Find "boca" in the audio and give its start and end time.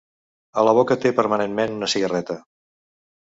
0.77-0.97